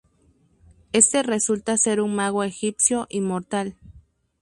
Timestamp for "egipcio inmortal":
2.43-3.77